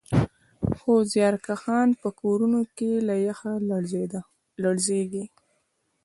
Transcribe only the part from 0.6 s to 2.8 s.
خو زیارکښان په کورونو